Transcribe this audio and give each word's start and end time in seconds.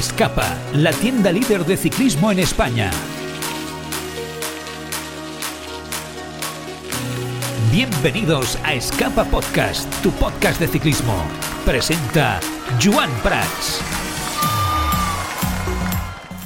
Escapa, 0.00 0.56
la 0.72 0.92
tienda 0.92 1.30
líder 1.30 1.66
de 1.66 1.76
ciclismo 1.76 2.32
en 2.32 2.38
España. 2.38 2.90
Bienvenidos 7.70 8.58
a 8.64 8.72
Escapa 8.72 9.24
Podcast, 9.24 9.92
tu 10.02 10.10
podcast 10.12 10.58
de 10.58 10.68
ciclismo. 10.68 11.22
Presenta 11.66 12.40
Joan 12.82 13.10
Prats. 13.22 13.82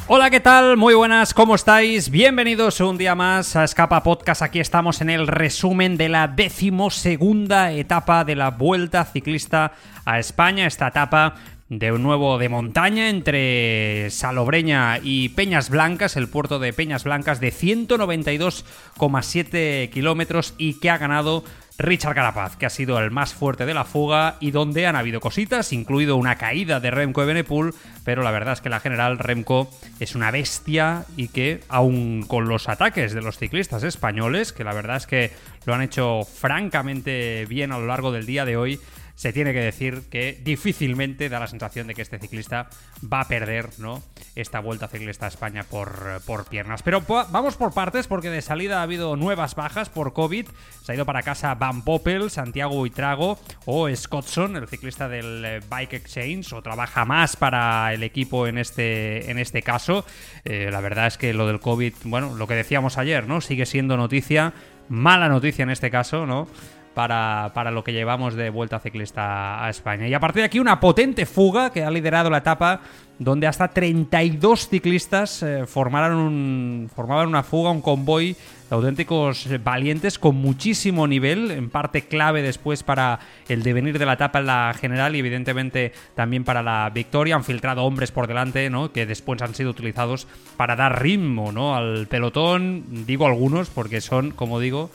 Hola, 0.09 0.31
¿qué 0.31 0.41
tal? 0.41 0.77
Muy 0.77 0.95
buenas, 0.95 1.33
¿cómo 1.33 1.55
estáis? 1.55 2.11
Bienvenidos 2.11 2.81
un 2.81 2.99
día 2.99 3.15
más 3.15 3.55
a 3.55 3.63
Escapa 3.63 4.03
Podcast. 4.03 4.43
Aquí 4.43 4.59
estamos 4.59 5.01
en 5.01 5.11
el 5.11 5.29
resumen 5.29 5.97
de 5.97 6.09
la 6.09 6.27
decimosegunda 6.27 7.71
etapa 7.71 8.25
de 8.25 8.35
la 8.35 8.51
Vuelta 8.51 9.05
Ciclista 9.05 9.73
a 10.05 10.19
España. 10.19 10.67
Esta 10.67 10.89
etapa 10.89 11.37
de 11.79 11.93
nuevo 11.93 12.39
de 12.39 12.49
montaña 12.49 13.09
entre 13.09 14.11
Salobreña 14.11 14.99
y 15.03 15.29
Peñas 15.31 15.71
Blancas, 15.71 16.17
el 16.17 16.29
puerto 16.29 16.59
de 16.59 16.73
Peñas 16.73 17.05
Blancas, 17.05 17.39
de 17.41 17.53
192,7 17.53 19.91
kilómetros 19.91 20.55
y 20.59 20.81
que 20.81 20.91
ha 20.91 20.99
ganado 20.99 21.45
Richard 21.77 22.15
Carapaz, 22.15 22.57
que 22.57 22.67
ha 22.67 22.71
sido 22.71 23.01
el 23.01 23.11
más 23.11 23.35
fuerte 23.35 23.67
de 23.67 23.75
la 23.75 23.85
fuga 23.85 24.37
y 24.39 24.53
donde 24.53 24.87
han 24.87 24.95
habido 24.95 25.19
cositas, 25.21 25.73
incluido 25.73 26.15
una 26.17 26.37
caída 26.37 26.79
de 26.79 26.93
Remco 26.93 27.23
de 27.23 27.27
Benepul, 27.27 27.75
pero 28.05 28.23
la 28.23 28.31
verdad 28.31 28.53
es 28.53 28.61
que 28.61 28.69
la 28.69 28.79
general 28.79 29.19
Remco 29.19 29.69
es 29.99 30.15
una 30.15 30.31
bestia 30.31 31.05
y 31.17 31.27
que, 31.29 31.63
aun 31.69 32.27
con 32.29 32.47
los 32.49 32.69
ataques 32.69 33.13
de 33.13 33.23
los 33.23 33.39
ciclistas 33.39 33.83
españoles, 33.83 34.53
que 34.53 34.63
la 34.63 34.73
verdad 34.73 34.99
es 34.99 35.09
que 35.09 35.33
lo 35.67 35.75
han 35.75 35.83
hecho 35.83 36.21
francamente 36.25 37.45
bien 37.47 37.73
a 37.73 37.79
lo 37.79 37.87
largo 37.87 38.13
del 38.13 38.27
día 38.27 38.45
de 38.45 38.57
hoy, 38.57 38.79
se 39.15 39.33
tiene 39.33 39.53
que 39.53 39.61
decir 39.61 40.03
que 40.11 40.41
difícilmente 40.43 41.29
da 41.29 41.41
la 41.41 41.47
sensación 41.47 41.87
de 41.87 41.95
que 41.95 42.03
este 42.03 42.19
ciclista 42.19 42.69
va 43.01 43.21
a 43.21 43.29
perder 43.29 43.71
¿no? 43.79 44.03
esta 44.35 44.61
vuelta 44.61 44.89
ciclista 44.89 45.27
a 45.27 45.29
España 45.29 45.65
por, 45.65 46.21
por 46.27 46.47
piernas. 46.47 46.83
Pero 46.83 47.03
vamos 47.07 47.57
por 47.57 47.73
partes 47.73 48.07
porque 48.07 48.31
de 48.31 48.43
salida 48.43 48.81
ha 48.81 48.83
habido 48.83 49.17
nuevas 49.17 49.55
bajas 49.55 49.89
por 49.89 50.13
COVID. 50.13 50.49
Se 50.83 50.93
ha 50.93 50.95
ido 50.95 51.07
para 51.07 51.23
casa 51.23 51.55
Van 51.55 51.83
Poppel, 51.83 52.31
Santiago 52.31 52.81
Huitrago 52.81 53.39
o 53.67 53.89
Scottson, 53.95 54.57
el 54.57 54.69
ciclista 54.69 55.09
del 55.09 55.45
eh, 55.45 55.61
Bike 55.69 55.95
Exchange, 55.95 56.53
o 56.53 56.63
trabaja 56.63 57.05
más 57.05 57.37
para 57.37 57.93
el 57.95 58.03
equipo 58.03 58.47
en 58.47 58.59
este, 58.59 59.31
en 59.31 59.39
este 59.39 59.63
caso. 59.63 60.05
Eh, 60.45 60.69
la 60.73 60.81
verdad 60.81 61.07
es 61.07 61.19
que 61.19 61.33
lo 61.33 61.47
del 61.47 61.61
COVID, 61.61 61.95
bueno, 62.05 62.35
lo 62.35 62.47
que 62.47 62.55
decíamos 62.55 62.99
ayer, 62.99 63.27
¿no? 63.27 63.41
Sigue 63.41 63.67
siendo 63.67 63.97
noticia, 63.97 64.53
mala 64.89 65.29
noticia 65.29 65.63
en 65.63 65.71
este 65.71 65.91
caso, 65.91 66.27
¿no? 66.27 66.49
Para, 66.95 67.51
para, 67.55 67.71
lo 67.71 67.85
que 67.85 67.93
llevamos 67.93 68.35
de 68.35 68.51
vuelta 68.51 68.79
ciclista 68.79 69.65
a 69.65 69.69
España. 69.69 70.09
Y 70.09 70.15
a 70.15 70.21
partir 70.21 70.43
de 70.43 70.47
aquí 70.47 70.61
una 70.61 70.81
potente 70.81 71.27
fuga 71.27 71.71
que 71.71 71.85
ha 71.85 71.91
liderado 71.91 72.31
la 72.31 72.39
etapa 72.39 72.81
donde 73.19 73.47
hasta 73.47 73.69
32 73.69 74.69
ciclistas 74.69 75.43
eh, 75.43 75.67
formaron, 75.67 76.19
un, 76.19 76.91
formaban 76.95 77.29
una 77.29 77.43
fuga, 77.43 77.71
un 77.71 77.81
convoy 77.81 78.33
de 78.33 78.75
auténticos 78.75 79.49
valientes 79.63 80.19
con 80.19 80.37
muchísimo 80.37 81.07
nivel, 81.07 81.51
en 81.51 81.71
parte 81.71 82.03
clave 82.03 82.43
después 82.43 82.83
para 82.83 83.21
el 83.49 83.63
devenir 83.63 83.99
de 83.99 84.07
la 84.07 84.15
etapa 84.15 84.41
en 84.41 84.47
la 84.47 84.75
general 84.79 85.15
y 85.15 85.21
evidentemente 85.21 85.93
también 86.15 86.45
para 86.45 86.63
la 86.63 86.91
victoria. 86.93 87.37
Han 87.37 87.45
filtrado 87.45 87.85
hombres 87.85 88.11
por 88.11 88.27
delante, 88.27 88.69
¿no? 88.69 88.91
que 88.91 89.07
después 89.07 89.41
han 89.43 89.55
sido 89.55 89.71
utilizados 89.71 90.27
para 90.57 90.75
dar 90.75 91.01
ritmo 91.01 91.53
¿no? 91.53 91.77
al 91.77 92.09
pelotón. 92.09 93.07
Digo 93.07 93.27
algunos 93.27 93.71
porque 93.71 94.01
son, 94.01 94.33
como 94.33 94.59
digo, 94.59 94.91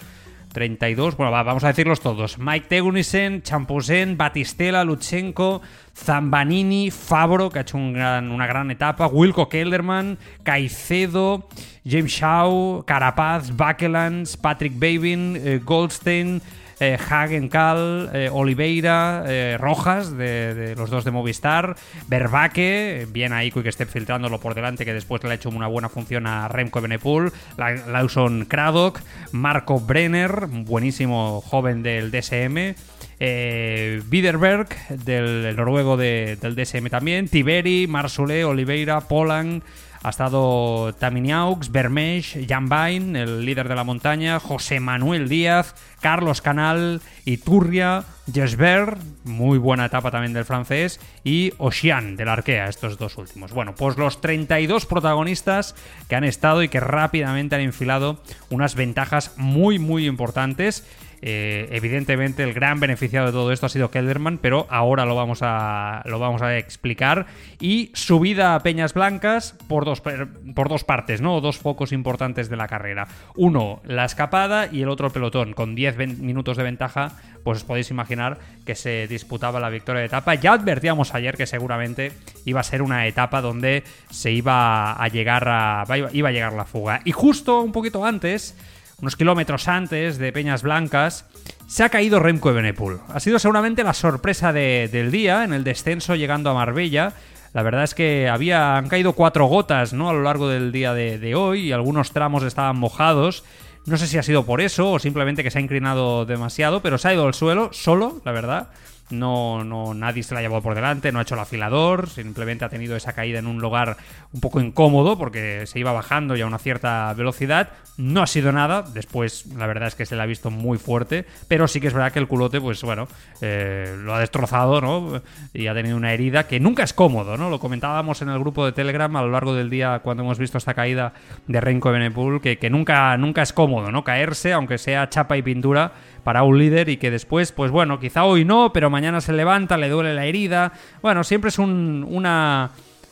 32, 0.52 1.16
bueno, 1.16 1.32
vamos 1.32 1.64
a 1.64 1.68
decirlos 1.68 2.02
todos. 2.02 2.38
Mike 2.40 2.68
Tegunisen, 2.68 3.42
Champosen, 3.44 4.18
Batistela, 4.18 4.84
Luchenko, 4.84 5.62
Zambanini, 5.96 6.92
Fabro, 6.92 7.50
que 7.50 7.60
ha 7.60 7.62
hecho 7.62 7.78
una 7.78 8.48
gran 8.48 8.72
etapa, 8.72 9.08
Wilco 9.08 9.48
Kelderman, 9.50 10.18
Caicedo, 10.44 11.48
James 11.86 12.12
Shaw, 12.12 12.84
Carapaz, 12.86 13.56
Bakelans, 13.56 14.38
Patrick 14.38 14.74
Babin, 14.76 15.36
eh, 15.36 15.60
Goldstein, 15.64 16.42
eh, 16.80 16.98
Hagen 17.10 17.50
Kahl, 17.50 18.10
eh, 18.14 18.30
Oliveira, 18.32 19.24
eh, 19.28 19.58
Rojas, 19.60 20.16
de, 20.16 20.76
los 20.78 20.90
dos 20.90 21.04
de 21.04 21.12
Movistar, 21.12 21.76
Verbaque, 22.08 23.08
bien 23.12 23.34
ahí 23.34 23.52
que 23.52 23.68
esté 23.68 23.86
filtrándolo 23.86 24.40
por 24.40 24.56
delante, 24.56 24.86
que 24.86 24.94
después 24.94 25.24
le 25.24 25.32
ha 25.32 25.34
hecho 25.34 25.50
una 25.50 25.68
buena 25.68 25.90
función 25.90 26.28
a 26.28 26.48
Remco 26.48 26.82
Benepul, 26.82 27.34
Lawson 27.58 28.46
Craddock, 28.46 29.02
Marco 29.32 29.80
Brenner, 29.80 30.48
buenísimo 30.48 31.42
joven 31.42 31.84
del 31.84 32.12
DSM, 32.12 32.76
eh, 33.20 34.02
Biderberg, 34.08 34.70
del 34.90 35.56
noruego 35.56 35.98
del 35.98 36.56
DSM 36.56 36.90
también, 36.90 37.28
Tiberi, 37.28 37.88
Marsulé, 37.88 38.46
Oliveira, 38.46 39.02
Polan. 39.02 39.62
Ha 40.02 40.10
estado 40.10 40.94
Taminiaux, 40.94 41.70
Bermesh, 41.72 42.48
Jan 42.48 42.70
Bain, 42.70 43.18
el 43.18 43.46
líder 43.46 43.68
de 43.68 43.76
la 43.76 43.84
montaña, 43.84 44.40
José 44.40 44.80
Manuel 44.80 45.28
Díaz, 45.28 45.76
Carlos 46.00 46.42
Canal, 46.42 47.02
Iturria, 47.26 48.06
Jesper, 48.34 48.98
muy 49.26 49.58
buena 49.58 49.86
etapa 49.86 50.10
también 50.10 50.32
del 50.32 50.46
francés, 50.46 51.02
y 51.30 51.54
Ocean 51.60 52.16
del 52.16 52.28
Arkea, 52.28 52.70
estos 52.70 52.98
dos 52.98 53.16
últimos. 53.20 53.54
Bueno, 53.54 53.76
pues 53.76 53.98
los 53.98 54.20
32 54.20 54.88
protagonistas 54.88 55.76
que 56.08 56.16
han 56.16 56.24
estado 56.24 56.64
y 56.64 56.70
que 56.70 56.80
rápidamente 56.80 57.54
han 57.56 57.62
enfilado 57.62 58.24
unas 58.50 58.74
ventajas 58.74 59.34
muy, 59.38 59.78
muy 59.78 60.08
importantes. 60.08 60.88
Eh, 61.22 61.68
evidentemente 61.72 62.44
el 62.44 62.54
gran 62.54 62.80
beneficiado 62.80 63.28
de 63.28 63.34
todo 63.34 63.52
esto 63.52 63.66
ha 63.66 63.70
sido 63.70 63.92
Kelderman, 63.92 64.38
pero 64.38 64.66
ahora 64.70 65.06
lo 65.06 65.16
vamos 65.16 65.40
a, 65.42 66.02
lo 66.06 66.18
vamos 66.18 66.42
a 66.42 66.58
explicar. 66.58 67.28
Y 67.60 67.92
subida 67.94 68.56
a 68.56 68.64
Peñas 68.64 68.96
Blancas 68.96 69.56
por 69.68 69.86
dos, 69.86 70.02
por 70.02 70.70
dos 70.70 70.84
partes, 70.84 71.22
¿no? 71.22 71.42
Dos 71.42 71.60
focos 71.60 71.92
importantes 71.92 72.50
de 72.50 72.56
la 72.56 72.68
carrera. 72.68 73.08
Uno, 73.36 73.82
la 73.84 74.06
escapada 74.06 74.68
y 74.72 74.82
el 74.82 74.90
otro 74.90 75.12
pelotón. 75.12 75.54
Con 75.54 75.76
10 75.76 75.98
minutos 76.20 76.58
de 76.58 76.64
ventaja, 76.64 77.12
pues 77.44 77.60
os 77.60 77.64
podéis 77.64 77.92
imaginar 77.92 78.40
que 78.66 78.76
se 78.76 79.08
disputaba 79.08 79.60
la 79.60 79.70
victoria 79.70 80.02
de 80.02 80.08
etapa. 80.08 80.36
Ya 80.36 80.54
advertíamos 80.54 81.14
ayer 81.20 81.38
que 81.38 81.46
seguramente 81.46 82.12
iba 82.46 82.60
a 82.60 82.64
ser 82.64 82.82
una 82.82 83.08
etapa 83.08 83.42
donde 83.42 83.84
se 84.10 84.32
iba 84.32 84.94
a 84.94 85.08
llegar 85.08 85.48
a, 85.48 85.86
iba 86.12 86.30
a 86.30 86.32
llegar 86.32 86.54
la 86.54 86.66
fuga. 86.66 87.02
Y 87.06 87.12
justo 87.12 87.62
un 87.62 87.72
poquito 87.72 88.06
antes 88.06 88.56
unos 89.02 89.16
kilómetros 89.16 89.68
antes 89.68 90.18
de 90.18 90.32
Peñas 90.32 90.62
Blancas, 90.62 91.26
se 91.68 91.84
ha 91.84 91.90
caído 91.90 92.20
Remco 92.20 92.54
Benepul. 92.54 93.00
Ha 93.14 93.20
sido 93.20 93.40
seguramente 93.40 93.84
la 93.84 93.94
sorpresa 93.94 94.52
del 94.52 95.12
día 95.12 95.44
en 95.44 95.54
el 95.54 95.64
descenso 95.64 96.16
llegando 96.16 96.50
a 96.50 96.54
Marbella. 96.54 97.14
La 97.54 97.64
verdad 97.64 97.84
es 97.84 97.96
que 97.96 98.28
había, 98.30 98.78
han 98.78 98.90
caído 98.90 99.14
cuatro 99.14 99.46
gotas 99.46 99.94
¿no? 99.94 100.10
a 100.10 100.14
lo 100.14 100.22
largo 100.22 100.50
del 100.50 100.72
día 100.72 100.94
de, 100.94 101.18
de 101.18 101.36
hoy 101.36 101.68
y 101.68 101.72
algunos 101.72 102.12
tramos 102.12 102.44
estaban 102.44 102.78
mojados. 102.78 103.44
No 103.86 103.98
sé 103.98 104.08
si 104.08 104.18
ha 104.18 104.24
sido 104.24 104.46
por 104.46 104.62
eso 104.62 104.92
o 104.92 105.00
simplemente 105.00 105.44
que 105.44 105.52
se 105.52 105.60
ha 105.60 105.62
inclinado 105.62 106.26
demasiado, 106.26 106.82
pero 106.82 106.98
se 106.98 107.08
ha 107.08 107.14
ido 107.14 107.26
al 107.26 107.34
suelo 107.34 107.70
solo, 107.72 108.22
la 108.26 108.32
verdad. 108.32 108.70
No, 109.12 109.64
no, 109.64 109.94
nadie 109.96 110.22
se 110.22 110.34
la 110.34 110.40
ha 110.40 110.44
llevado 110.44 110.62
por 110.62 110.76
delante, 110.76 111.12
no 111.12 111.20
ha 111.20 111.24
hecho 111.24 111.34
el 111.34 111.42
afilador, 111.42 112.10
simplemente 112.10 112.64
ha 112.66 112.70
tenido 112.70 112.96
esa 112.96 113.14
caída 113.14 113.40
en 113.40 113.48
un 113.48 113.60
lugar 113.60 113.98
un 114.34 114.40
poco 114.40 114.62
incómodo 114.62 115.18
porque 115.18 115.66
se 115.66 115.80
iba 115.80 115.92
bajando 115.92 116.36
ya 116.36 116.44
a 116.44 116.48
una 116.48 116.60
cierta 116.60 117.12
velocidad. 117.14 117.70
No 117.98 118.22
ha 118.22 118.28
sido 118.28 118.52
nada, 118.52 118.84
después 118.84 119.48
la 119.58 119.68
verdad 119.68 119.88
es 119.88 119.96
que 119.96 120.06
se 120.06 120.16
le 120.16 120.22
ha 120.22 120.26
visto 120.26 120.52
muy 120.52 120.78
fuerte, 120.78 121.26
pero 121.48 121.68
sí 121.68 121.82
que 121.82 121.88
es 121.88 121.94
verdad 121.94 122.14
que 122.14 122.20
el 122.20 122.28
culote, 122.28 122.62
pues 122.62 122.82
bueno, 122.84 123.08
eh, 123.42 123.96
lo 124.00 124.14
ha 124.14 124.20
destrozado, 124.20 124.80
¿no? 124.80 125.22
Y 125.54 125.68
ha 125.68 125.74
tenido 125.74 125.98
una 125.98 126.14
herida 126.14 126.48
que 126.48 126.60
nunca 126.60 126.84
es 126.84 126.94
cómodo, 126.94 127.36
¿no? 127.36 127.50
Lo 127.50 127.60
comentábamos 127.60 128.22
en 128.22 128.30
el 128.30 128.40
grupo 128.40 128.66
de 128.66 128.72
Telegram 128.72 129.14
a 129.16 129.22
lo 129.24 129.32
largo 129.32 129.54
del 129.54 129.70
día 129.70 130.00
cuando 130.00 130.24
hemos 130.24 130.38
visto 130.38 130.58
esta 130.58 130.76
caída 130.76 131.14
de 131.48 131.60
Renko 131.60 131.92
Benepul, 131.92 132.42
que, 132.42 132.58
que 132.58 132.70
nunca, 132.70 133.18
nunca 133.18 133.42
es 133.42 133.54
cómodo, 133.54 133.92
¿no? 133.92 134.04
Caerse, 134.04 134.54
aunque 134.54 134.78
sea 134.78 135.10
chapa 135.10 135.36
y 135.36 135.42
pintura 135.42 135.92
para 136.20 136.44
un 136.44 136.58
líder 136.58 136.90
y 136.90 136.98
que 136.98 137.12
después, 137.12 137.52
pues 137.52 137.72
bueno, 137.72 138.00
quizá 138.00 138.26
hoy 138.26 138.46
no, 138.46 138.72
pero 138.74 138.90
mañana 138.90 139.22
se 139.22 139.34
levanta, 139.34 139.78
le 139.78 139.90
duele 139.90 140.14
la 140.14 140.26
herida. 140.26 140.74
Bueno, 141.02 141.24
siempre 141.24 141.50
es 141.50 141.60
una, 141.60 142.72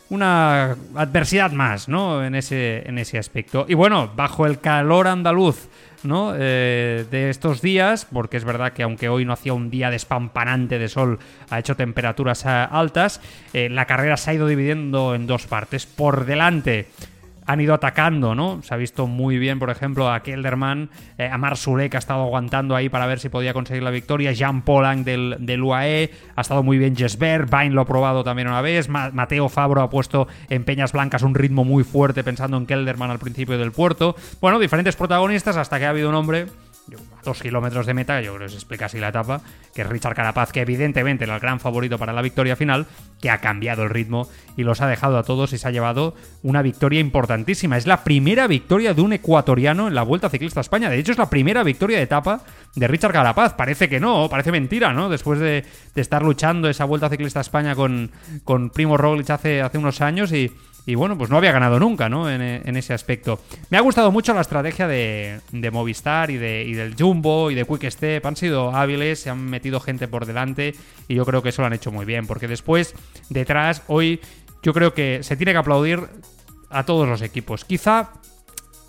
una 0.09 0.75
adversidad 0.95 1.51
más, 1.51 1.87
¿no? 1.87 2.23
En 2.23 2.35
ese, 2.35 2.87
en 2.87 2.97
ese 2.97 3.17
aspecto. 3.17 3.65
Y 3.67 3.73
bueno, 3.73 4.11
bajo 4.15 4.45
el 4.45 4.59
calor 4.59 5.07
andaluz 5.07 5.67
¿no? 6.03 6.33
Eh, 6.35 7.05
de 7.09 7.29
estos 7.29 7.61
días, 7.61 8.07
porque 8.11 8.37
es 8.37 8.45
verdad 8.45 8.73
que 8.73 8.83
aunque 8.83 9.09
hoy 9.09 9.25
no 9.25 9.33
hacía 9.33 9.53
un 9.53 9.69
día 9.69 9.89
despampanante 9.89 10.79
de 10.79 10.89
sol, 10.89 11.19
ha 11.49 11.59
hecho 11.59 11.75
temperaturas 11.75 12.45
eh, 12.45 12.49
altas, 12.49 13.21
eh, 13.53 13.69
la 13.69 13.85
carrera 13.85 14.17
se 14.17 14.31
ha 14.31 14.33
ido 14.33 14.47
dividiendo 14.47 15.15
en 15.15 15.27
dos 15.27 15.47
partes. 15.47 15.85
Por 15.85 16.25
delante 16.25 16.87
han 17.47 17.61
ido 17.61 17.73
atacando, 17.73 18.35
¿no? 18.35 18.61
Se 18.61 18.73
ha 18.73 18.77
visto 18.77 19.07
muy 19.07 19.39
bien, 19.39 19.57
por 19.57 19.69
ejemplo, 19.69 20.11
a 20.11 20.21
Kelderman, 20.21 20.89
eh, 21.17 21.29
a 21.31 21.37
Marsule, 21.37 21.89
que 21.89 21.97
ha 21.97 21.99
estado 21.99 22.23
aguantando 22.23 22.75
ahí 22.75 22.89
para 22.89 23.07
ver 23.07 23.19
si 23.19 23.29
podía 23.29 23.53
conseguir 23.53 23.83
la 23.83 23.89
victoria, 23.89 24.33
Jean 24.33 24.61
Polang 24.61 25.03
del, 25.03 25.61
UAE, 25.63 26.11
ha 26.35 26.41
estado 26.41 26.61
muy 26.61 26.77
bien 26.77 26.95
Jesper, 26.95 27.45
Vine 27.45 27.71
lo 27.71 27.81
ha 27.81 27.85
probado 27.85 28.23
también 28.23 28.49
una 28.49 28.61
vez, 28.61 28.89
Mateo 28.89 29.47
Fabro 29.49 29.81
ha 29.81 29.89
puesto 29.89 30.27
en 30.49 30.65
Peñas 30.65 30.91
Blancas 30.91 31.23
un 31.23 31.33
ritmo 31.33 31.63
muy 31.63 31.83
fuerte 31.83 32.23
pensando 32.23 32.57
en 32.57 32.65
Kelderman 32.65 33.11
al 33.11 33.19
principio 33.19 33.57
del 33.57 33.71
puerto. 33.71 34.15
Bueno, 34.41 34.59
diferentes 34.59 34.95
protagonistas 34.95 35.55
hasta 35.55 35.79
que 35.79 35.85
ha 35.85 35.89
habido 35.89 36.09
un 36.09 36.15
hombre 36.15 36.47
a 36.95 37.23
dos 37.23 37.41
kilómetros 37.41 37.85
de 37.85 37.93
meta, 37.93 38.21
yo 38.21 38.35
creo 38.35 38.47
que 38.47 38.51
se 38.51 38.57
explica 38.57 38.85
así 38.85 38.99
la 38.99 39.09
etapa, 39.09 39.41
que 39.73 39.81
es 39.81 39.89
Richard 39.89 40.15
Carapaz, 40.15 40.51
que 40.51 40.61
evidentemente 40.61 41.25
era 41.25 41.35
el 41.35 41.39
gran 41.39 41.59
favorito 41.59 41.97
para 41.97 42.13
la 42.13 42.21
victoria 42.21 42.55
final, 42.55 42.87
que 43.21 43.29
ha 43.29 43.39
cambiado 43.39 43.83
el 43.83 43.89
ritmo 43.89 44.27
y 44.55 44.63
los 44.63 44.81
ha 44.81 44.87
dejado 44.87 45.17
a 45.17 45.23
todos 45.23 45.53
y 45.53 45.57
se 45.57 45.67
ha 45.67 45.71
llevado 45.71 46.15
una 46.43 46.61
victoria 46.61 46.99
importantísima. 46.99 47.77
Es 47.77 47.87
la 47.87 48.03
primera 48.03 48.47
victoria 48.47 48.93
de 48.93 49.01
un 49.01 49.13
ecuatoriano 49.13 49.87
en 49.87 49.95
la 49.95 50.03
Vuelta 50.03 50.29
Ciclista 50.29 50.59
a 50.59 50.61
España. 50.61 50.89
De 50.89 50.97
hecho, 50.97 51.11
es 51.11 51.17
la 51.17 51.29
primera 51.29 51.63
victoria 51.63 51.97
de 51.97 52.03
etapa 52.03 52.41
de 52.75 52.87
Richard 52.87 53.13
Carapaz. 53.13 53.53
Parece 53.53 53.89
que 53.89 53.99
no, 53.99 54.29
parece 54.29 54.51
mentira, 54.51 54.93
¿no? 54.93 55.09
Después 55.09 55.39
de, 55.39 55.65
estar 55.95 56.23
luchando 56.23 56.69
esa 56.69 56.85
Vuelta 56.85 57.09
Ciclista 57.09 57.39
a 57.39 57.41
España 57.41 57.75
con, 57.75 58.11
con 58.43 58.69
Primo 58.69 58.97
Roglic 58.97 59.29
hace, 59.31 59.61
hace 59.61 59.77
unos 59.77 60.01
años 60.01 60.31
y 60.31 60.51
y 60.87 60.95
bueno, 60.95 61.17
pues 61.17 61.29
no 61.29 61.35
había 61.35 61.51
ganado 61.51 61.81
nunca, 61.81 62.07
¿no? 62.07 62.31
En, 62.31 62.41
ese 62.77 62.93
aspecto. 62.93 63.41
Me 63.69 63.77
ha 63.77 63.81
gustado 63.81 64.09
mucho 64.09 64.33
la 64.33 64.39
estrategia 64.39 64.87
de, 64.87 65.41
Movistar 65.69 66.31
y, 66.31 66.37
de, 66.37 66.63
del 66.73 66.95
Jumbo 66.97 67.51
y 67.51 67.55
de 67.55 67.65
Quick 67.65 67.89
Step. 67.89 68.25
Han 68.25 68.37
sido 68.37 68.73
hábiles, 68.73 69.19
se 69.19 69.29
han 69.29 69.49
metido 69.49 69.81
gente 69.81 70.07
por 70.07 70.25
delante 70.25 70.75
y 71.09 71.15
yo 71.15 71.25
creo 71.25 71.43
que 71.43 71.49
eso 71.49 71.61
lo 71.61 71.65
han 71.65 71.73
hecho 71.73 71.91
muy 71.91 72.05
bien. 72.05 72.25
Porque 72.25 72.47
después, 72.47 72.95
detrás, 73.29 73.83
hoy 73.87 74.21
yo 74.63 74.73
creo 74.73 74.93
que 74.93 75.23
se 75.23 75.35
tiene 75.35 75.51
que 75.51 75.57
aplaudir 75.57 75.99
a 76.69 76.85
todos 76.85 77.05
los 77.05 77.21
equipos. 77.21 77.65
Quizá 77.65 78.13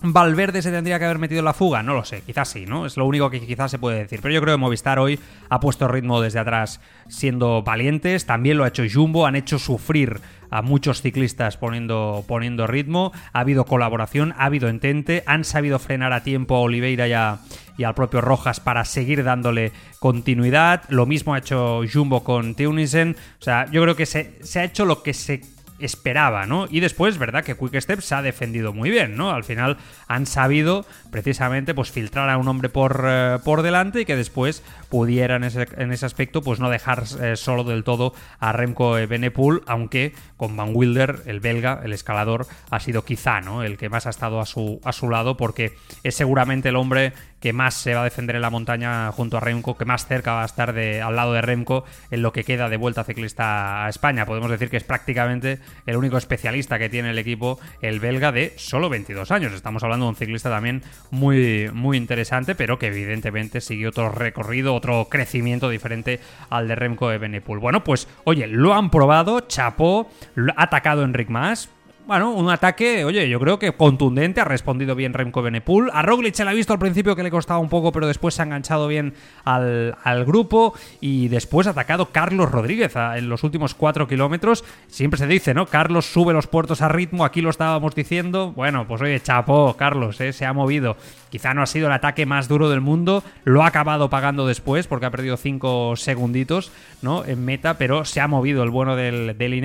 Valverde 0.01 0.63
se 0.63 0.71
tendría 0.71 0.99
que 0.99 1.07
haber 1.07 1.19
metido 1.19 1.41
en 1.41 1.45
la 1.45 1.55
fuga, 1.55 1.83
no 1.83 1.93
lo 1.93 2.05
sé, 2.05 2.23
quizás 2.23 2.49
sí, 2.49 2.67
¿no? 2.67 2.87
Es 2.87 2.97
lo 2.97 3.05
único 3.05 3.31
que 3.31 3.41
quizás 3.41 3.71
se 3.71 3.81
puede 3.81 3.99
decir. 3.99 4.21
Pero 4.23 4.33
yo 4.33 4.41
creo 4.41 4.55
que 4.55 4.61
Movistar 4.61 5.01
hoy 5.01 5.19
ha 5.49 5.59
puesto 5.59 5.89
ritmo 5.89 6.21
desde 6.21 6.39
atrás 6.39 6.81
siendo 7.09 7.63
valientes, 7.63 8.25
también 8.25 8.59
lo 8.59 8.65
ha 8.65 8.69
hecho 8.69 8.85
Jumbo, 8.91 9.27
han 9.27 9.35
hecho 9.35 9.59
sufrir 9.59 10.21
a 10.51 10.63
muchos 10.63 11.03
ciclistas 11.03 11.57
poniendo, 11.57 12.25
poniendo 12.29 12.67
ritmo, 12.67 13.13
ha 13.33 13.41
habido 13.41 13.65
colaboración, 13.65 14.35
ha 14.39 14.47
habido 14.47 14.69
entente, 14.69 15.25
han 15.27 15.45
sabido 15.45 15.79
frenar 15.79 16.13
a 16.13 16.23
tiempo 16.23 16.55
a 16.57 16.61
Oliveira 16.61 17.09
y, 17.09 17.83
y 17.83 17.85
al 17.85 17.95
propio 17.95 18.21
Rojas 18.21 18.61
para 18.61 18.85
seguir 18.85 19.25
dándole 19.25 19.73
continuidad, 19.99 20.85
lo 20.89 21.07
mismo 21.07 21.35
ha 21.35 21.39
hecho 21.39 21.81
Jumbo 21.93 22.23
con 22.23 22.55
Teunissen, 22.55 23.17
o 23.41 23.43
sea, 23.43 23.67
yo 23.71 23.83
creo 23.83 23.97
que 23.97 24.07
se, 24.07 24.39
se 24.43 24.61
ha 24.61 24.65
hecho 24.65 24.85
lo 24.85 25.03
que 25.03 25.13
se 25.13 25.41
esperaba, 25.79 26.47
¿no? 26.47 26.67
Y 26.71 26.81
después, 26.81 27.19
verdad 27.19 27.45
que 27.45 27.57
Quick 27.57 27.81
Step 27.81 28.01
se 28.01 28.15
ha 28.15 28.23
defendido 28.23 28.73
muy 28.73 28.91
bien, 28.91 29.17
¿no? 29.17 29.31
Al 29.31 29.45
final 29.45 29.77
han 30.07 30.27
sabido 30.27 30.85
precisamente 31.11 31.75
pues 31.75 31.91
filtrar 31.91 32.29
a 32.31 32.39
un 32.39 32.49
hombre 32.49 32.69
por, 32.69 33.05
eh, 33.07 33.39
por 33.45 33.63
delante 33.63 34.01
y 34.01 34.05
que 34.05 34.17
después 34.17 34.63
pudiera 34.89 35.37
en 35.37 35.45
ese, 35.45 35.69
en 35.77 35.93
ese 35.93 36.07
aspecto 36.07 36.43
pues 36.43 36.61
no 36.61 36.71
dejar 36.71 37.05
eh, 37.21 37.37
solo 37.37 37.65
del 37.65 37.85
todo 37.85 38.15
a 38.39 38.53
Remco 38.53 38.93
Benepool, 38.93 39.63
aunque 39.67 40.15
con 40.37 40.57
Van 40.57 40.71
Wilder, 40.75 41.23
el 41.27 41.41
belga, 41.41 41.81
el 41.85 41.93
escalador, 41.93 42.47
ha 42.71 42.81
sido 42.81 43.05
quizá, 43.05 43.41
¿no? 43.41 43.63
El 43.63 43.77
que 43.77 43.89
más 43.89 44.07
ha 44.07 44.11
estado 44.11 44.41
a 44.41 44.47
su, 44.47 44.81
a 44.85 44.93
su 44.93 45.09
lado 45.11 45.37
porque 45.37 45.73
es 46.03 46.15
seguramente 46.15 46.69
el 46.71 46.77
hombre 46.77 47.13
que 47.41 47.53
más 47.53 47.75
se 47.75 47.95
va 47.95 48.01
a 48.01 48.05
defender 48.05 48.37
en 48.37 48.43
la 48.43 48.51
montaña 48.51 49.11
junto 49.13 49.37
a 49.37 49.41
Remco, 49.41 49.77
que 49.77 49.85
más 49.85 50.07
cerca 50.07 50.33
va 50.33 50.43
a 50.43 50.47
estar 50.47 50.73
de, 50.73 51.03
al 51.03 51.17
lado 51.17 51.33
de 51.33 51.41
Remco 51.41 51.85
en 52.11 52.23
lo 52.23 52.33
que 52.33 52.45
queda 52.45 52.69
de 52.69 52.77
vuelta 52.77 53.05
ciclista 53.05 53.85
a 53.85 53.89
España. 53.89 54.27
Podemos 54.27 54.51
decir 54.51 54.71
que 54.71 54.77
es 54.77 54.85
prácticamente 54.85 55.61
el 55.87 55.97
único 55.97 56.17
especialista 56.17 56.79
que 56.79 56.89
tiene 56.89 57.11
el 57.11 57.19
equipo, 57.19 57.59
el 57.81 58.01
belga, 58.01 58.33
de 58.33 58.55
solo 58.57 58.89
22 58.89 59.31
años. 59.31 59.53
Estamos 59.53 59.83
hablando 59.83 60.07
de 60.07 60.11
un 60.11 60.17
ciclista 60.17 60.51
también 60.51 60.83
muy, 61.11 61.71
muy 61.73 61.97
interesante, 61.97 62.55
pero 62.55 62.79
que 62.79 62.89
evidentemente 62.89 63.61
sigue 63.61 63.89
otro 63.89 64.11
recorrido, 64.11 64.75
otro 64.75 65.09
crecimiento 65.09 65.69
diferente 65.69 66.21
al 66.51 66.69
de 66.69 66.75
Remco 66.75 67.09
de 67.09 67.19
Benepul. 67.19 67.59
Bueno, 67.59 67.85
pues 67.85 68.09
oye, 68.25 68.47
lo 68.47 68.75
han 68.75 68.91
probado, 68.91 69.41
chapó, 69.41 70.11
ha 70.57 70.63
atacado 70.63 71.05
Enric 71.05 71.29
Mas, 71.29 71.71
bueno, 72.09 72.31
un 72.31 72.49
ataque, 72.49 73.05
oye, 73.05 73.29
yo 73.29 73.39
creo 73.39 73.59
que 73.59 73.71
contundente, 73.73 74.41
ha 74.41 74.45
respondido 74.45 74.95
bien 74.95 75.13
Remco 75.13 75.43
Benepul. 75.43 75.91
A 75.93 76.01
Roglic 76.01 76.35
se 76.35 76.43
le 76.43 76.49
ha 76.49 76.55
visto 76.55 76.73
al 76.73 76.79
principio 76.79 77.15
que 77.15 77.23
le 77.23 77.31
costaba 77.31 77.61
un 77.61 77.69
poco, 77.69 77.93
pero 77.93 78.07
después 78.07 78.35
se 78.35 78.41
ha 78.41 78.47
enganchado 78.47 78.89
bien 78.89 79.13
al, 79.45 80.25
grupo 80.25 80.73
y 81.03 81.29
después 81.29 81.67
ha 81.67 81.71
atacado 81.73 82.07
Carlos 82.07 82.51
Rodríguez 82.51 82.97
en 82.97 83.29
los 83.29 83.45
últimos 83.45 83.75
cuatro 83.75 84.09
kilómetros. 84.09 84.65
Siempre 84.87 85.19
se 85.19 85.27
dice, 85.27 85.53
¿no? 85.53 85.67
Carlos 85.67 86.07
sube 86.07 86.33
los 86.33 86.47
puertos 86.47 86.81
a 86.81 86.89
ritmo, 86.89 87.27
aquí 87.27 87.43
lo 87.43 87.51
estábamos 87.51 87.95
diciendo. 87.95 88.53
Bueno, 88.53 88.89
pues 88.89 89.03
oye, 89.03 89.21
chapó, 89.21 89.77
Carlos, 89.77 90.19
¿eh? 90.23 90.33
se 90.33 90.47
ha 90.47 90.55
movido. 90.55 90.97
Quizá 91.29 91.53
no 91.53 91.61
ha 91.61 91.67
sido 91.67 91.89
el 91.89 91.93
ataque 91.93 92.25
más 92.25 92.49
duro 92.49 92.71
del 92.71 92.81
mundo, 92.81 93.23
lo 93.45 93.65
ha 93.65 93.67
acabado 93.67 94.09
pagando 94.09 94.47
después 94.47 94.87
porque 94.87 95.05
ha 95.05 95.11
perdido 95.11 95.37
cinco 95.37 95.95
segunditos, 95.95 96.73
¿no? 97.03 97.27
En 97.27 97.45
meta, 97.45 97.77
pero 97.77 98.07
se 98.07 98.23
ha 98.23 98.29
movido 98.29 98.63
el 98.63 98.71
bueno 98.71 98.97
del, 98.97 99.37
del 99.37 99.59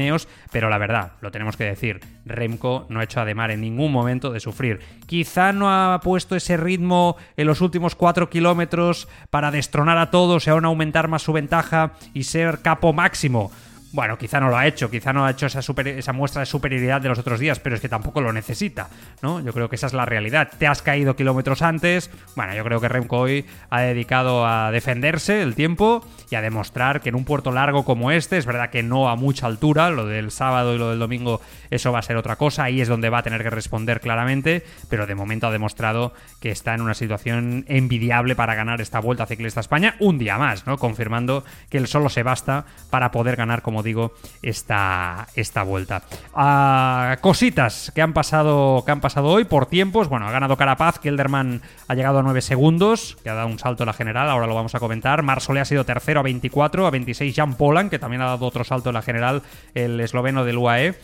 pero 0.51 0.69
la 0.69 0.78
verdad, 0.78 1.13
lo 1.22 1.31
tenemos 1.31 1.56
que 1.56 1.63
decir 1.63 2.01
Remco 2.25 2.86
no 2.90 3.00
ha 3.00 3.04
hecho 3.04 3.20
Ademar 3.20 3.52
en 3.52 3.62
ningún 3.62 3.92
momento 3.92 4.31
de 4.31 4.40
sufrir. 4.40 4.80
Quizá 5.06 5.52
no 5.54 5.72
ha 5.72 6.00
puesto 6.02 6.36
ese 6.36 6.58
ritmo 6.58 7.18
en 7.38 7.48
los 7.48 7.62
últimos 7.62 7.96
4 7.96 8.30
kilómetros 8.30 9.08
para 9.30 9.52
destronar 9.52 9.98
a 9.98 10.12
todos 10.12 10.48
y 10.48 10.50
aún 10.50 10.66
aumentar 10.66 11.08
más 11.08 11.24
su 11.24 11.34
ventaja 11.34 11.94
y 12.14 12.24
ser 12.24 12.62
capo 12.62 12.94
máximo. 12.94 13.52
Bueno, 13.94 14.18
quizá 14.18 14.40
no 14.40 14.50
lo 14.50 14.57
ha 14.57 14.66
hecho, 14.66 14.90
quizá 14.90 15.13
no 15.13 15.24
ha 15.24 15.30
hecho 15.30 15.45
esa, 15.45 16.13
muestra 16.13 16.40
de 16.40 16.48
superioridad 16.48 17.00
de 17.00 17.10
los 17.10 17.19
otros 17.19 17.40
días, 17.40 17.60
pero 17.60 17.75
es 17.75 17.81
que 17.81 17.88
tampoco 17.88 18.22
lo 18.22 18.34
necesita, 18.34 18.90
¿no? 19.22 19.40
Yo 19.40 19.54
creo 19.54 19.69
que 19.69 19.75
esa 19.75 19.86
es 19.86 19.94
la 19.94 20.04
realidad. 20.04 20.50
Te 20.57 20.66
has 20.66 20.81
caído 20.81 21.16
kilómetros 21.16 21.62
antes. 21.62 22.10
Bueno, 22.36 22.56
yo 22.56 22.63
creo 22.63 22.81
que 22.81 22.90
Remco 22.90 23.19
hoy 23.19 23.45
ha 23.69 23.81
dedicado 23.81 24.48
a 24.48 24.72
defenderse 24.72 25.44
el 25.44 25.54
tiempo 25.54 26.04
y 26.31 26.36
a 26.36 26.42
demostrar 26.42 27.01
que 27.01 27.10
en 27.10 27.16
un 27.16 27.24
puerto 27.24 27.51
largo 27.51 27.86
como 27.86 28.10
este, 28.10 28.40
es 28.40 28.48
verdad 28.48 28.72
que 28.72 28.81
no 28.81 29.10
a 29.10 29.16
mucha 29.16 29.45
altura, 29.45 29.92
lo 29.92 30.07
del 30.07 30.31
sábado 30.31 30.74
y 30.74 30.80
lo 30.80 30.89
del 30.89 30.98
domingo, 30.98 31.39
eso 31.69 31.92
va 31.92 32.00
a 32.00 32.01
ser 32.01 32.18
otra 32.18 32.36
cosa, 32.36 32.63
ahí 32.63 32.81
es 32.81 32.88
donde 32.88 33.12
va 33.12 33.19
a 33.19 33.24
tener 33.24 33.44
que 33.44 33.51
responder 33.51 34.01
claramente, 34.01 34.66
pero 34.89 35.06
de 35.06 35.13
momento 35.13 35.46
ha 35.46 35.51
demostrado 35.51 36.16
que 36.39 36.50
está 36.50 36.74
en 36.74 36.81
una 36.81 36.96
situación 36.96 37.63
envidiable 37.68 38.36
para 38.36 38.56
ganar 38.56 38.81
esta 38.81 39.00
Vuelta 39.00 39.28
Ciclista 39.28 39.60
España 39.60 39.98
un 40.00 40.17
día 40.17 40.39
más, 40.39 40.65
¿no? 40.65 40.79
Confirmando 40.79 41.44
que 41.70 41.77
él 41.77 41.86
solo 41.86 42.10
se 42.10 42.24
basta 42.24 42.65
para 42.89 43.12
poder 43.12 43.36
ganar 43.36 43.62
como 43.62 43.83
digo, 43.84 44.13
esta, 44.42 45.28
esta 45.36 45.63
vuelta. 45.63 46.04
Ah, 46.34 47.18
cositas 47.22 47.92
que 47.94 48.02
han, 48.02 48.13
pasado, 48.13 48.84
que 48.86 48.92
han 48.92 49.02
pasado 49.02 49.28
hoy 49.28 49.46
por 49.46 49.66
tiempos. 49.66 50.10
Bueno, 50.10 50.28
ha 50.28 50.32
ganado 50.32 50.58
Carapaz, 50.58 51.00
Kelderman 51.00 51.62
ha 51.88 51.96
llegado 51.96 52.20
a 52.20 52.24
9 52.24 52.42
segundos, 52.42 53.18
que 53.24 53.30
ha 53.30 53.34
dado 53.34 53.48
un 53.48 53.60
salto 53.60 53.84
en 53.84 53.88
la 53.88 53.94
general, 53.94 54.30
ahora 54.30 54.48
lo 54.48 54.56
vamos 54.56 54.75
a 54.75 54.80
comentar. 54.80 55.24
Marsole 55.24 55.60
ha 55.60 55.66
sido 55.66 55.86
tercero 55.86 56.20
a 56.20 56.24
24, 56.24 56.88
a 56.88 56.92
26 56.92 57.36
Jan 57.36 57.56
Polan, 57.56 57.90
que 57.90 58.00
también 58.00 58.22
ha 58.22 58.25
dado 58.25 58.46
otro 58.46 58.63
salto 58.63 58.90
en 58.90 58.96
la 58.96 59.02
general, 59.02 59.42
el 59.74 60.00
esloveno 60.00 60.46
del 60.46 60.58
UAE. 60.58 60.96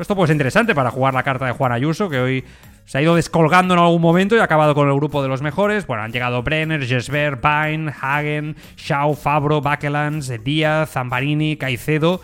Esto 0.00 0.16
pues 0.16 0.30
interesante 0.30 0.74
para 0.74 0.90
jugar 0.90 1.14
la 1.14 1.22
carta 1.22 1.46
de 1.46 1.52
Juan 1.52 1.72
Ayuso, 1.72 2.08
que 2.08 2.18
hoy 2.18 2.44
se 2.86 2.98
ha 2.98 3.02
ido 3.02 3.16
descolgando 3.16 3.74
en 3.74 3.80
algún 3.80 4.00
momento 4.00 4.36
y 4.36 4.38
ha 4.38 4.44
acabado 4.44 4.74
con 4.74 4.88
el 4.88 4.94
grupo 4.94 5.20
de 5.22 5.28
los 5.28 5.42
mejores. 5.42 5.86
Bueno, 5.86 6.04
han 6.04 6.12
llegado 6.12 6.42
Brenner, 6.42 6.86
Jesper, 6.86 7.40
Pine, 7.40 7.92
Hagen, 8.00 8.56
Shaw, 8.76 9.14
Fabro, 9.14 9.60
Bakelans, 9.60 10.32
Díaz, 10.44 10.92
Zambarini, 10.92 11.56
Caicedo, 11.56 12.20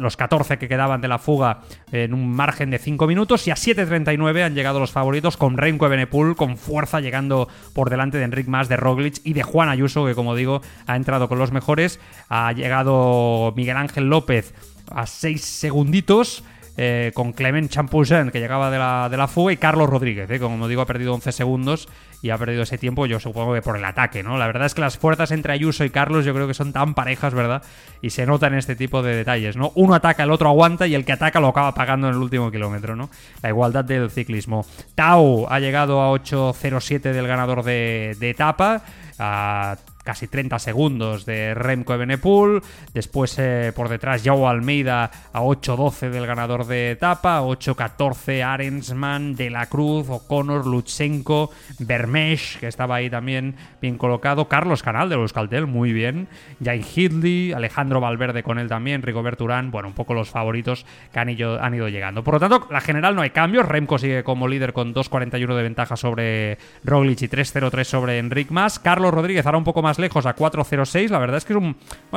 los 0.00 0.16
14 0.16 0.58
que 0.58 0.68
quedaban 0.68 1.00
de 1.00 1.06
la 1.06 1.18
fuga 1.18 1.60
en 1.92 2.12
un 2.12 2.28
margen 2.28 2.70
de 2.70 2.78
5 2.78 3.06
minutos. 3.06 3.46
Y 3.46 3.52
a 3.52 3.54
7.39 3.54 4.44
han 4.44 4.54
llegado 4.54 4.80
los 4.80 4.90
favoritos 4.90 5.36
con 5.36 5.56
Remco 5.56 5.88
Benepul 5.88 6.34
con 6.34 6.56
fuerza 6.56 7.00
llegando 7.00 7.48
por 7.72 7.88
delante 7.88 8.18
de 8.18 8.24
Enric 8.24 8.48
Mas, 8.48 8.68
de 8.68 8.76
Roglic 8.76 9.20
y 9.24 9.32
de 9.32 9.44
Juan 9.44 9.68
Ayuso 9.68 10.04
que 10.06 10.16
como 10.16 10.34
digo 10.34 10.60
ha 10.88 10.96
entrado 10.96 11.28
con 11.28 11.38
los 11.38 11.52
mejores. 11.52 12.00
Ha 12.28 12.52
llegado 12.52 13.54
Miguel 13.56 13.76
Ángel 13.76 14.10
López 14.10 14.54
a 14.90 15.06
6 15.06 15.40
segunditos 15.40 16.42
eh, 16.82 17.12
con 17.12 17.34
Clement 17.34 17.70
Champousin, 17.70 18.30
que 18.30 18.40
llegaba 18.40 18.70
de 18.70 18.78
la, 18.78 19.10
de 19.10 19.18
la 19.18 19.28
fuga, 19.28 19.52
y 19.52 19.58
Carlos 19.58 19.86
Rodríguez, 19.86 20.30
eh, 20.30 20.40
como 20.40 20.66
digo, 20.66 20.80
ha 20.80 20.86
perdido 20.86 21.12
11 21.12 21.30
segundos 21.30 21.90
y 22.22 22.30
ha 22.30 22.38
perdido 22.38 22.62
ese 22.62 22.78
tiempo, 22.78 23.04
yo 23.04 23.20
supongo 23.20 23.52
que 23.52 23.60
por 23.60 23.76
el 23.76 23.84
ataque, 23.84 24.22
¿no? 24.22 24.38
La 24.38 24.46
verdad 24.46 24.64
es 24.64 24.72
que 24.72 24.80
las 24.80 24.96
fuerzas 24.96 25.30
entre 25.30 25.52
Ayuso 25.52 25.84
y 25.84 25.90
Carlos 25.90 26.24
yo 26.24 26.32
creo 26.32 26.48
que 26.48 26.54
son 26.54 26.72
tan 26.72 26.94
parejas, 26.94 27.34
¿verdad? 27.34 27.62
Y 28.00 28.08
se 28.08 28.24
notan 28.24 28.54
este 28.54 28.76
tipo 28.76 29.02
de 29.02 29.14
detalles, 29.14 29.58
¿no? 29.58 29.72
Uno 29.74 29.94
ataca, 29.94 30.22
el 30.22 30.30
otro 30.30 30.48
aguanta 30.48 30.86
y 30.86 30.94
el 30.94 31.04
que 31.04 31.12
ataca 31.12 31.38
lo 31.38 31.48
acaba 31.48 31.74
pagando 31.74 32.08
en 32.08 32.14
el 32.14 32.20
último 32.22 32.50
kilómetro, 32.50 32.96
¿no? 32.96 33.10
La 33.42 33.50
igualdad 33.50 33.84
del 33.84 34.10
ciclismo. 34.10 34.64
Tau 34.94 35.48
ha 35.50 35.60
llegado 35.60 36.00
a 36.00 36.10
8.07 36.18 37.12
del 37.12 37.26
ganador 37.26 37.62
de, 37.62 38.16
de 38.18 38.30
etapa, 38.30 38.80
a 39.18 39.76
casi 40.10 40.26
30 40.26 40.58
segundos 40.58 41.24
de 41.24 41.54
Remco 41.54 41.94
Evenepoel. 41.94 42.62
Después 42.92 43.38
eh, 43.38 43.72
por 43.76 43.88
detrás 43.88 44.22
Joao 44.24 44.48
Almeida 44.48 45.08
a 45.32 45.40
8-12 45.40 46.10
del 46.10 46.26
ganador 46.26 46.66
de 46.66 46.90
etapa. 46.90 47.40
8-14 47.42 48.42
Arensman, 48.44 49.36
De 49.36 49.50
la 49.50 49.66
Cruz, 49.66 50.08
O'Connor, 50.08 50.66
Lutsenko, 50.66 51.52
Bermesh, 51.78 52.58
que 52.58 52.66
estaba 52.66 52.96
ahí 52.96 53.08
también 53.08 53.54
bien 53.80 53.98
colocado. 53.98 54.48
Carlos 54.48 54.82
Canal 54.82 55.08
de 55.08 55.14
los 55.14 55.32
Caltel, 55.32 55.68
muy 55.68 55.92
bien. 55.92 56.26
Jai 56.60 56.84
Hidley, 56.84 57.52
Alejandro 57.52 58.00
Valverde 58.00 58.42
con 58.42 58.58
él 58.58 58.66
también. 58.66 59.02
Rigoberto 59.02 59.44
Urán, 59.44 59.70
bueno, 59.70 59.86
un 59.86 59.94
poco 59.94 60.12
los 60.12 60.28
favoritos 60.28 60.86
que 61.12 61.20
han 61.20 61.28
ido, 61.28 61.62
han 61.62 61.72
ido 61.72 61.88
llegando. 61.88 62.24
Por 62.24 62.34
lo 62.34 62.40
tanto, 62.40 62.66
la 62.68 62.80
general 62.80 63.14
no 63.14 63.22
hay 63.22 63.30
cambios. 63.30 63.68
Remco 63.68 63.96
sigue 63.96 64.24
como 64.24 64.48
líder 64.48 64.72
con 64.72 64.92
2.41 64.92 65.54
de 65.54 65.62
ventaja 65.62 65.96
sobre 65.96 66.58
Roglic 66.82 67.22
y 67.22 67.28
3.03 67.28 67.84
sobre 67.84 68.18
Enric 68.18 68.50
Mas. 68.50 68.80
Carlos 68.80 69.14
Rodríguez 69.14 69.46
ahora 69.46 69.58
un 69.58 69.62
poco 69.62 69.82
más 69.82 69.99
lejos 70.00 70.26
a 70.26 70.34
4.06. 70.34 71.10
La 71.10 71.18
verdad 71.18 71.36
es 71.36 71.44
que 71.44 71.52
es, 71.52 71.58
un, 71.58 71.76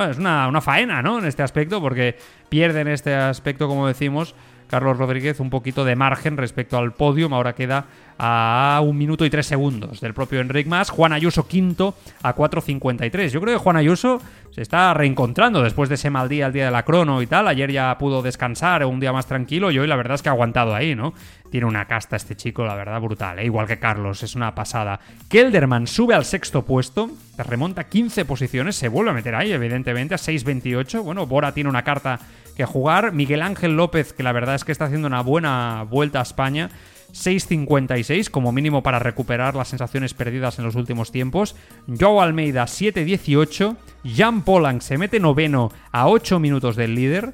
es 0.10 0.18
una, 0.18 0.48
una 0.48 0.62
faena, 0.62 1.02
¿no? 1.02 1.20
En 1.20 1.26
este 1.26 1.44
aspecto, 1.44 1.82
porque 1.82 2.18
pierden 2.50 2.88
este 2.88 3.14
aspecto, 3.14 3.68
como 3.68 3.88
decimos. 3.88 4.36
Carlos 4.74 4.98
Rodríguez 4.98 5.40
un 5.40 5.52
poquito 5.52 5.86
de 5.86 5.96
margen 5.96 6.36
respecto 6.36 6.80
al 6.80 6.94
podium. 6.94 7.32
Ahora 7.36 7.54
queda 7.54 7.86
a 8.18 8.82
un 8.84 8.98
minuto 8.98 9.24
y 9.24 9.30
tres 9.30 9.46
segundos 9.46 10.02
del 10.02 10.16
propio 10.16 10.40
Enric 10.40 10.66
Mas. 10.66 10.90
Juan 10.90 11.14
Ayuso 11.14 11.48
quinto 11.48 11.94
a 12.24 12.36
4.53. 12.36 13.28
Yo 13.28 13.40
creo 13.40 13.56
que 13.56 13.64
Juan 13.64 13.76
Ayuso 13.76 14.20
se 14.50 14.64
está 14.64 14.92
reencontrando 14.96 15.62
después 15.62 15.90
de 15.90 15.96
ese 15.96 16.10
mal 16.10 16.28
día, 16.28 16.48
el 16.48 16.54
día 16.54 16.66
de 16.66 16.72
la 16.72 16.82
crono 16.86 17.22
y 17.22 17.28
tal. 17.28 17.48
Ayer 17.50 17.72
ya 17.72 17.96
pudo 18.00 18.24
descansar, 18.24 18.84
un 18.84 19.00
día 19.00 19.14
más 19.14 19.28
tranquilo 19.28 19.70
y 19.70 19.78
hoy 19.78 19.86
la 19.86 19.96
verdad 19.96 20.16
es 20.16 20.24
que 20.24 20.30
ha 20.30 20.32
aguantado 20.32 20.74
ahí, 20.74 20.96
¿no? 20.96 21.14
Tiene 21.52 21.68
una 21.68 21.86
casta 21.86 22.16
este 22.16 22.36
chico, 22.36 22.66
la 22.66 22.74
verdad, 22.74 23.00
brutal, 23.00 23.38
¿eh? 23.38 23.46
igual 23.46 23.68
que 23.68 23.78
Carlos, 23.78 24.24
es 24.24 24.34
una 24.34 24.56
pasada. 24.56 25.00
Kelderman 25.30 25.86
sube 25.86 26.16
al 26.16 26.26
sexto 26.26 26.66
puesto, 26.66 27.12
remonta 27.38 27.84
15 27.84 28.26
posiciones, 28.26 28.76
se 28.76 28.88
vuelve 28.88 29.12
a 29.12 29.14
meter 29.14 29.36
ahí, 29.36 29.52
evidentemente, 29.52 30.16
a 30.16 30.18
6.28. 30.18 31.04
Bueno, 31.04 31.28
Bora 31.28 31.54
tiene 31.54 31.70
una 31.70 31.84
carta 31.84 32.20
que 32.54 32.66
jugar. 32.66 33.14
Miguel 33.14 33.42
Ángel 33.42 33.76
López, 33.76 34.14
que 34.14 34.24
la 34.24 34.32
verdad 34.32 34.56
es 34.56 34.64
que 34.64 34.72
está 34.72 34.86
haciendo 34.86 35.08
una 35.08 35.22
buena 35.22 35.86
vuelta 35.90 36.20
a 36.20 36.24
España. 36.24 36.70
6.56 37.14 38.30
como 38.30 38.52
mínimo 38.52 38.82
para 38.82 39.00
recuperar 39.00 39.56
las 39.56 39.68
sensaciones 39.68 40.14
perdidas 40.14 40.58
en 40.58 40.66
los 40.66 40.76
últimos 40.76 41.12
tiempos. 41.12 41.56
Joao 41.88 42.22
Almeida 42.22 42.64
7.18. 42.64 43.76
Jan 44.04 44.42
Polang 44.42 44.82
se 44.82 44.98
mete 44.98 45.20
noveno 45.20 45.72
a 45.92 46.08
8 46.08 46.40
minutos 46.40 46.76
del 46.76 46.96
líder. 46.96 47.34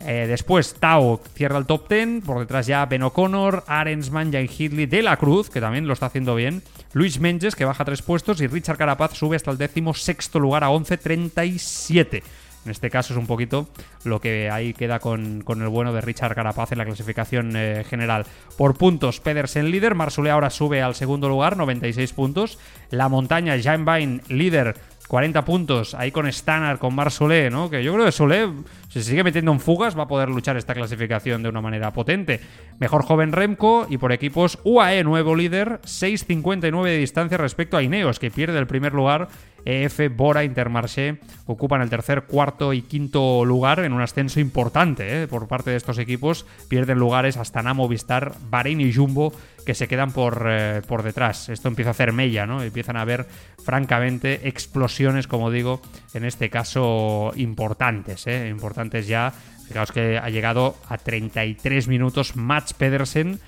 Eh, 0.00 0.26
después 0.28 0.74
Tao 0.74 1.20
cierra 1.34 1.58
el 1.58 1.66
top 1.66 1.88
10. 1.88 2.24
Por 2.24 2.38
detrás 2.38 2.66
ya 2.68 2.86
Ben 2.86 3.02
O'Connor, 3.02 3.64
Arensman, 3.66 4.32
Jay 4.32 4.48
Hidley, 4.48 4.86
De 4.86 5.02
la 5.02 5.16
Cruz, 5.16 5.50
que 5.50 5.60
también 5.60 5.88
lo 5.88 5.92
está 5.92 6.06
haciendo 6.06 6.36
bien. 6.36 6.62
Luis 6.92 7.18
Menges, 7.18 7.56
que 7.56 7.64
baja 7.64 7.84
tres 7.84 8.02
puestos. 8.02 8.40
Y 8.40 8.46
Richard 8.46 8.78
Carapaz 8.78 9.14
sube 9.14 9.34
hasta 9.34 9.50
el 9.50 9.58
décimo 9.58 9.94
sexto 9.94 10.38
lugar 10.38 10.62
a 10.62 10.68
11.37. 10.68 12.22
En 12.68 12.72
este 12.72 12.90
caso 12.90 13.14
es 13.14 13.18
un 13.18 13.26
poquito 13.26 13.66
lo 14.04 14.20
que 14.20 14.50
ahí 14.50 14.74
queda 14.74 14.98
con, 14.98 15.42
el 15.48 15.68
bueno 15.68 15.94
de 15.94 16.02
Richard 16.02 16.34
Carapaz 16.34 16.70
en 16.70 16.76
la 16.76 16.84
clasificación 16.84 17.56
eh, 17.56 17.82
general. 17.88 18.26
Por 18.58 18.76
puntos, 18.76 19.20
Pedersen 19.20 19.70
líder, 19.70 19.94
Marsulé 19.94 20.30
ahora 20.30 20.50
sube 20.50 20.82
al 20.82 20.94
segundo 20.94 21.30
lugar, 21.30 21.56
96 21.56 22.12
puntos. 22.12 22.58
La 22.90 23.08
montaña, 23.08 23.56
Jan 23.58 23.86
Bain 23.86 24.20
líder, 24.28 24.76
40 25.08 25.46
puntos, 25.46 25.94
ahí 25.94 26.10
con 26.10 26.30
Stannard, 26.30 26.78
con 26.78 26.94
Mar 26.94 27.10
Solé, 27.10 27.48
¿no? 27.48 27.70
Que 27.70 27.82
yo 27.82 27.94
creo 27.94 28.04
que 28.04 28.12
Solé, 28.12 28.50
si 28.88 29.02
se 29.02 29.10
sigue 29.10 29.22
metiendo 29.22 29.52
en 29.52 29.60
fugas, 29.60 29.96
va 29.98 30.04
a 30.04 30.08
poder 30.08 30.30
luchar 30.30 30.56
esta 30.56 30.74
clasificación 30.74 31.42
de 31.42 31.50
una 31.50 31.60
manera 31.60 31.92
potente. 31.92 32.40
Mejor 32.78 33.04
joven 33.04 33.32
Remco 33.32 33.86
y 33.88 33.98
por 33.98 34.12
equipos 34.12 34.58
UAE, 34.64 35.04
nuevo 35.04 35.36
líder, 35.36 35.80
6.59 35.82 36.84
de 36.84 36.96
distancia 36.96 37.36
respecto 37.36 37.76
a 37.76 37.82
Ineos, 37.82 38.18
que 38.18 38.30
pierde 38.30 38.58
el 38.58 38.66
primer 38.66 38.94
lugar 38.94 39.28
EF, 39.64 40.00
Bora, 40.16 40.44
Intermarché 40.44 41.18
ocupan 41.46 41.82
el 41.82 41.90
tercer, 41.90 42.22
cuarto 42.22 42.72
y 42.72 42.82
quinto 42.82 43.44
lugar 43.44 43.80
en 43.80 43.92
un 43.92 44.00
ascenso 44.00 44.40
importante 44.40 45.22
¿eh? 45.22 45.28
por 45.28 45.48
parte 45.48 45.70
de 45.70 45.76
estos 45.76 45.98
equipos. 45.98 46.46
Pierden 46.68 46.98
lugares 46.98 47.36
hasta 47.36 47.62
Namo, 47.62 47.88
Vistar, 47.88 48.34
Bahrein 48.48 48.80
y 48.80 48.92
Jumbo 48.92 49.32
que 49.66 49.74
se 49.74 49.86
quedan 49.86 50.12
por, 50.12 50.46
eh, 50.48 50.80
por 50.88 51.02
detrás. 51.02 51.50
Esto 51.50 51.68
empieza 51.68 51.90
a 51.90 51.92
hacer 51.92 52.14
mella, 52.14 52.46
¿no? 52.46 52.62
Empiezan 52.62 52.96
a 52.96 53.02
haber, 53.02 53.26
francamente, 53.62 54.48
explosiones, 54.48 55.26
como 55.26 55.50
digo, 55.50 55.82
en 56.14 56.24
este 56.24 56.48
caso 56.48 57.32
importantes, 57.36 58.26
¿eh? 58.26 58.48
importantes 58.48 58.78
ya. 58.90 59.32
Fijaos 59.66 59.92
que 59.92 60.18
ha 60.18 60.30
llegado 60.30 60.76
a 60.88 60.96
33 60.96 61.88
minutos 61.88 62.36
Mats 62.36 62.72
Pedersen 62.72 63.38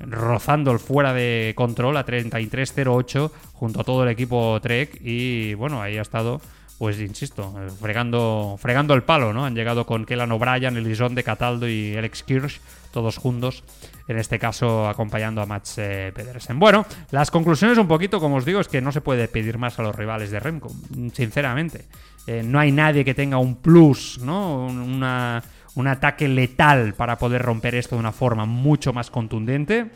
rozando 0.00 0.70
el 0.72 0.78
fuera 0.78 1.12
de 1.12 1.52
control 1.56 1.96
a 1.96 2.06
33-08 2.06 3.30
junto 3.52 3.80
a 3.80 3.84
todo 3.84 4.04
el 4.04 4.10
equipo 4.10 4.58
Trek 4.60 5.00
y 5.02 5.54
bueno, 5.54 5.82
ahí 5.82 5.98
ha 5.98 6.02
estado 6.02 6.40
pues 6.78 7.00
insisto, 7.00 7.54
fregando, 7.80 8.56
fregando 8.58 8.94
el 8.94 9.02
palo, 9.02 9.32
¿no? 9.32 9.44
Han 9.44 9.54
llegado 9.54 9.84
con 9.84 10.04
Kellan 10.04 10.30
O'Brien, 10.30 10.74
de 11.14 11.24
Cataldo 11.24 11.68
y 11.68 11.96
Alex 11.96 12.22
Kirsch, 12.22 12.60
todos 12.92 13.16
juntos, 13.16 13.64
en 14.06 14.18
este 14.18 14.38
caso 14.38 14.88
acompañando 14.88 15.42
a 15.42 15.46
Mats 15.46 15.78
eh, 15.78 16.12
Pedersen. 16.14 16.58
Bueno, 16.58 16.86
las 17.10 17.30
conclusiones 17.30 17.78
un 17.78 17.88
poquito, 17.88 18.20
como 18.20 18.36
os 18.36 18.44
digo, 18.44 18.60
es 18.60 18.68
que 18.68 18.80
no 18.80 18.92
se 18.92 19.00
puede 19.00 19.26
pedir 19.26 19.58
más 19.58 19.78
a 19.78 19.82
los 19.82 19.94
rivales 19.94 20.30
de 20.30 20.38
Remco, 20.38 20.70
sinceramente. 21.12 21.86
Eh, 22.26 22.42
no 22.44 22.60
hay 22.60 22.70
nadie 22.70 23.04
que 23.04 23.14
tenga 23.14 23.38
un 23.38 23.56
plus, 23.56 24.20
¿no? 24.22 24.66
Una 24.66 25.42
un 25.78 25.86
ataque 25.86 26.26
letal 26.26 26.94
para 26.94 27.18
poder 27.18 27.40
romper 27.40 27.76
esto 27.76 27.94
de 27.94 28.00
una 28.00 28.10
forma 28.10 28.44
mucho 28.46 28.92
más 28.92 29.10
contundente. 29.10 29.86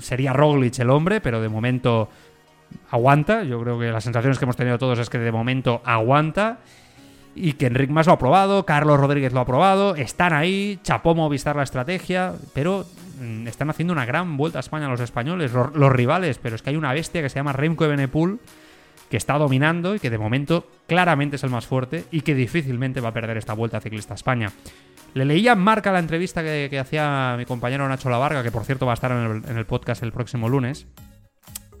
sería 0.00 0.32
Roglic 0.32 0.78
el 0.80 0.90
hombre, 0.90 1.20
pero 1.20 1.40
de 1.40 1.48
momento 1.48 2.08
aguanta. 2.90 3.44
Yo 3.44 3.60
creo 3.60 3.78
que 3.78 3.90
las 3.90 4.04
sensaciones 4.04 4.38
que 4.38 4.44
hemos 4.44 4.56
tenido 4.56 4.78
todos 4.78 4.98
es 4.98 5.10
que 5.10 5.18
de 5.18 5.32
momento 5.32 5.82
aguanta. 5.84 6.58
Y 7.34 7.54
que 7.54 7.66
Enric 7.66 7.90
Mas 7.90 8.06
lo 8.06 8.12
ha 8.12 8.18
probado, 8.18 8.66
Carlos 8.66 9.00
Rodríguez 9.00 9.32
lo 9.32 9.40
ha 9.40 9.46
probado, 9.46 9.96
están 9.96 10.34
ahí, 10.34 10.78
chapó 10.82 11.14
Movistar 11.14 11.56
la 11.56 11.62
estrategia, 11.62 12.34
pero 12.52 12.84
mm, 13.22 13.46
están 13.48 13.70
haciendo 13.70 13.94
una 13.94 14.04
gran 14.04 14.36
vuelta 14.36 14.58
a 14.58 14.60
España 14.60 14.86
los 14.86 15.00
españoles, 15.00 15.50
los, 15.52 15.92
rivales, 15.92 16.36
pero 16.36 16.56
es 16.56 16.62
que 16.62 16.68
hay 16.68 16.76
una 16.76 16.92
bestia 16.92 17.22
que 17.22 17.30
se 17.30 17.36
llama 17.36 17.54
Remco 17.54 17.86
Evenepoel 17.86 18.38
que 19.08 19.16
está 19.16 19.38
dominando 19.38 19.94
y 19.94 19.98
que 19.98 20.08
de 20.08 20.18
momento 20.18 20.66
claramente 20.86 21.36
es 21.36 21.44
el 21.44 21.50
más 21.50 21.66
fuerte 21.66 22.04
y 22.10 22.22
que 22.22 22.34
difícilmente 22.34 23.00
va 23.00 23.10
a 23.10 23.12
perder 23.12 23.36
esta 23.36 23.54
vuelta 23.54 23.80
ciclista 23.80 24.14
a 24.14 24.16
España. 24.16 24.50
Le 25.14 25.26
leía 25.26 25.52
en 25.52 25.58
marca 25.58 25.92
la 25.92 25.98
entrevista 25.98 26.42
que, 26.42 26.78
hacía 26.78 27.34
mi 27.36 27.44
compañero 27.44 27.86
Nacho 27.86 28.08
Lavarga, 28.08 28.42
que 28.42 28.50
por 28.50 28.64
cierto 28.64 28.86
va 28.86 28.92
a 28.92 28.94
estar 28.94 29.12
en 29.12 29.58
el, 29.58 29.66
podcast 29.66 30.02
el 30.02 30.12
próximo 30.12 30.48
lunes. 30.48 30.86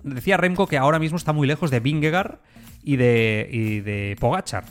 Decía 0.02 0.36
Remco 0.36 0.66
que 0.66 0.78
ahora 0.78 0.98
mismo 0.98 1.16
está 1.16 1.32
muy 1.32 1.46
lejos 1.46 1.70
de 1.70 1.80
Vingegaard 1.80 2.38
y 2.82 2.96
de, 2.96 3.48
y 3.50 3.80
de 3.80 4.16
Pogachar. 4.18 4.64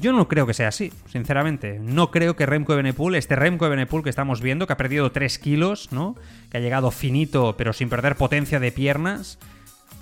Yo 0.00 0.12
no 0.12 0.26
creo 0.26 0.48
que 0.48 0.54
sea 0.54 0.68
así, 0.68 0.92
sinceramente. 1.06 1.78
No 1.78 2.10
creo 2.10 2.34
que 2.34 2.44
Remco 2.44 2.72
Evenepoel, 2.72 3.14
este 3.14 3.36
Remco 3.36 3.66
Evenepoel 3.66 4.02
que 4.02 4.10
estamos 4.10 4.40
viendo, 4.40 4.66
que 4.66 4.72
ha 4.72 4.76
perdido 4.76 5.12
3 5.12 5.38
kilos, 5.38 5.92
¿no? 5.92 6.16
Que 6.50 6.58
ha 6.58 6.60
llegado 6.60 6.90
finito 6.90 7.54
pero 7.56 7.72
sin 7.72 7.88
perder 7.88 8.16
potencia 8.16 8.58
de 8.58 8.72
piernas, 8.72 9.38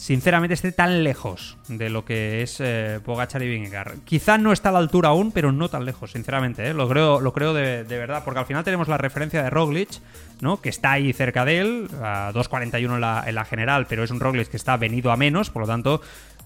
sinceramente 0.04 0.52
esté 0.52 0.70
tan 0.70 1.02
lejos 1.02 1.56
de 1.66 1.88
lo 1.88 2.04
que 2.04 2.42
es 2.42 2.60
eh, 2.60 3.00
Pogachar 3.02 3.42
y. 3.42 3.70
Quizá 4.04 4.36
no 4.36 4.52
está 4.52 4.68
a 4.68 4.72
la 4.72 4.78
altura 4.78 5.08
aún, 5.08 5.32
pero 5.32 5.50
no 5.50 5.70
tan 5.70 5.86
lejos, 5.86 6.10
sinceramente. 6.10 6.68
¿eh? 6.68 6.74
Lo 6.74 6.86
creo, 6.86 7.22
lo 7.22 7.32
creo 7.32 7.54
de, 7.54 7.84
verdad, 7.84 8.22
porque 8.22 8.40
al 8.40 8.44
final 8.44 8.64
tenemos 8.64 8.86
la 8.86 8.98
referencia 8.98 9.42
de 9.42 9.48
Roglic, 9.48 9.88
¿no? 10.42 10.60
que 10.60 10.68
está 10.68 10.92
ahí 10.92 11.14
cerca 11.14 11.46
de 11.46 11.58
él, 11.58 11.88
a 12.02 12.32
2.41 12.34 12.94
en 12.96 13.00
la, 13.00 13.24
en 13.26 13.34
la 13.34 13.46
general, 13.46 13.86
pero 13.88 14.04
es 14.04 14.10
un 14.10 14.20
Roglic 14.20 14.48
que 14.48 14.58
está 14.58 14.76
venido 14.76 15.10
a 15.10 15.16
menos, 15.16 15.48
por 15.48 15.62
lo 15.62 15.68
tanto, 15.68 16.02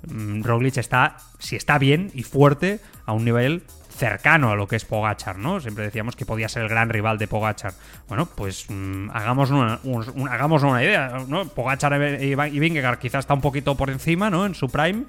mm, 0.07 0.43
Roglic 0.45 0.77
está, 0.77 1.17
si 1.41 1.57
está 1.57 1.79
bien 1.79 2.13
y 2.15 2.23
fuerte, 2.23 2.79
a 3.07 3.13
un 3.13 3.25
nivel 3.25 3.65
cercano 3.99 4.51
a 4.51 4.57
lo 4.57 4.67
que 4.67 4.77
es 4.77 4.85
Pogachar, 4.85 5.37
¿no? 5.39 5.61
Siempre 5.61 5.85
decíamos 5.85 6.17
que 6.17 6.25
podía 6.25 6.49
ser 6.49 6.63
el 6.63 6.69
gran 6.69 6.89
rival 6.89 7.19
de 7.19 7.27
Pogachar. 7.27 7.75
Bueno, 8.09 8.27
pues 8.27 8.67
mm, 8.69 9.11
hagamos, 9.13 9.51
una, 9.51 9.81
hagamos 10.31 10.63
una 10.63 10.83
idea, 10.83 11.25
¿no? 11.27 11.47
Pogachar 11.49 12.01
y, 12.23 12.35
Vingegaard 12.35 12.99
quizás 12.99 13.21
está 13.21 13.35
un 13.35 13.41
poquito 13.41 13.77
por 13.77 13.91
encima, 13.91 14.31
¿no? 14.31 14.47
En 14.47 14.55
su 14.55 14.69
prime, 14.69 15.05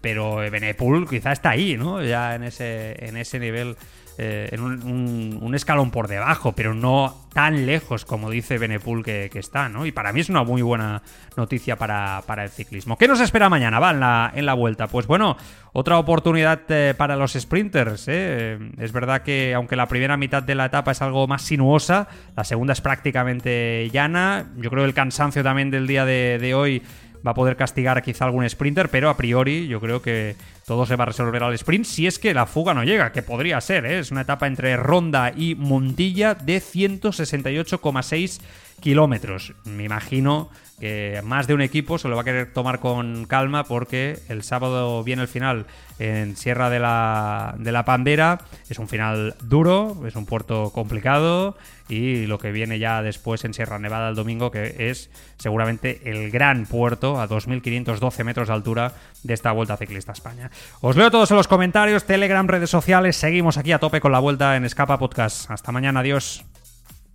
pero 0.00 0.36
Benepul 0.36 1.08
quizá 1.08 1.32
está 1.32 1.50
ahí, 1.50 1.76
¿no? 1.76 2.02
Ya 2.02 2.34
en 2.34 2.44
ese, 2.44 2.96
en 3.04 3.16
ese 3.16 3.38
nivel 3.38 3.76
eh, 4.18 4.48
en 4.52 4.62
un, 4.62 5.54
escalón 5.54 5.90
por 5.90 6.08
debajo, 6.08 6.52
pero 6.52 6.72
no 6.72 7.26
tan 7.34 7.66
lejos 7.66 8.06
como 8.06 8.30
dice 8.30 8.56
Benepul 8.56 9.04
que, 9.04 9.30
está, 9.34 9.68
¿no? 9.68 9.84
Y 9.84 9.92
para 9.92 10.12
mí 10.12 10.20
es 10.20 10.30
una 10.30 10.42
muy 10.42 10.62
buena 10.62 11.02
noticia 11.36 11.76
para, 11.76 12.22
el 12.38 12.48
ciclismo. 12.48 12.96
¿Qué 12.96 13.08
nos 13.08 13.20
espera 13.20 13.50
mañana, 13.50 13.78
va, 13.78 13.90
en 13.90 14.00
la, 14.00 14.32
en 14.34 14.46
la 14.46 14.54
vuelta? 14.54 14.86
Pues 14.86 15.06
bueno, 15.06 15.36
otra 15.74 15.98
oportunidad 15.98 16.62
eh, 16.70 16.94
para 16.96 17.16
los 17.16 17.34
sprinters, 17.34 18.06
¿eh? 18.08 18.58
Es 18.78 18.92
verdad 18.92 19.20
que 19.20 19.52
aunque 19.54 19.76
la 19.76 19.86
primera 19.86 20.16
mitad 20.16 20.42
de 20.42 20.54
la 20.54 20.66
etapa 20.66 20.92
es 20.92 21.02
algo 21.02 21.26
más 21.26 21.42
sinuosa, 21.42 22.08
la 22.34 22.44
segunda 22.44 22.72
es 22.72 22.80
prácticamente 22.80 23.90
llana. 23.92 24.46
Yo 24.56 24.70
creo 24.70 24.82
que 24.84 24.88
el 24.88 24.94
cansancio 24.94 25.42
también 25.42 25.70
del 25.70 25.86
día 25.86 26.06
de 26.06 26.54
hoy 26.54 26.82
va 27.26 27.32
a 27.32 27.34
poder 27.34 27.56
castigar 27.56 28.02
quizá 28.02 28.24
algún 28.24 28.48
sprinter, 28.48 28.88
pero 28.88 29.10
a 29.10 29.16
priori 29.16 29.66
yo 29.66 29.80
creo 29.80 30.00
que 30.00 30.36
todo 30.66 30.86
se 30.86 30.96
va 30.96 31.04
a 31.04 31.06
resolver 31.06 31.42
al 31.42 31.54
sprint 31.54 31.84
si 31.84 32.06
es 32.06 32.18
que 32.18 32.34
la 32.34 32.46
fuga 32.46 32.74
no 32.74 32.84
llega, 32.84 33.12
que 33.12 33.22
podría 33.22 33.60
ser, 33.60 33.84
¿eh? 33.86 33.98
es 33.98 34.10
una 34.10 34.22
etapa 34.22 34.46
entre 34.46 34.76
Ronda 34.76 35.32
y 35.34 35.54
Montilla 35.54 36.34
de 36.34 36.58
168,6 36.58 38.40
kilómetros. 38.80 39.54
Me 39.64 39.84
imagino 39.84 40.50
que 40.78 41.20
más 41.24 41.46
de 41.46 41.54
un 41.54 41.62
equipo 41.62 41.98
se 41.98 42.08
lo 42.08 42.16
va 42.16 42.22
a 42.22 42.24
querer 42.24 42.52
tomar 42.52 42.80
con 42.80 43.24
calma 43.26 43.64
porque 43.64 44.18
el 44.28 44.42
sábado 44.42 45.02
viene 45.02 45.22
el 45.22 45.28
final 45.28 45.66
en 45.98 46.36
Sierra 46.36 46.68
de 46.68 46.80
la, 46.80 47.54
de 47.58 47.72
la 47.72 47.84
Pambera. 47.84 48.40
Es 48.68 48.78
un 48.78 48.88
final 48.88 49.34
duro, 49.42 50.02
es 50.06 50.16
un 50.16 50.26
puerto 50.26 50.70
complicado 50.72 51.56
y 51.88 52.26
lo 52.26 52.38
que 52.38 52.52
viene 52.52 52.78
ya 52.78 53.02
después 53.02 53.44
en 53.44 53.54
Sierra 53.54 53.78
Nevada 53.78 54.08
el 54.08 54.16
domingo, 54.16 54.50
que 54.50 54.90
es 54.90 55.10
seguramente 55.38 56.00
el 56.04 56.30
gran 56.30 56.66
puerto 56.66 57.20
a 57.20 57.28
2.512 57.28 58.24
metros 58.24 58.48
de 58.48 58.54
altura 58.54 58.92
de 59.22 59.34
esta 59.34 59.52
Vuelta 59.52 59.76
Ciclista 59.76 60.12
España. 60.12 60.50
Os 60.80 60.96
leo 60.96 61.10
todos 61.10 61.30
en 61.30 61.36
los 61.36 61.48
comentarios, 61.48 62.04
Telegram, 62.04 62.46
redes 62.46 62.70
sociales, 62.70 63.16
seguimos 63.16 63.56
aquí 63.56 63.72
a 63.72 63.78
tope 63.78 64.00
con 64.00 64.12
la 64.12 64.18
Vuelta 64.18 64.56
en 64.56 64.64
Escapa 64.64 64.98
Podcast. 64.98 65.50
Hasta 65.50 65.72
mañana, 65.72 66.00
adiós. 66.00 66.44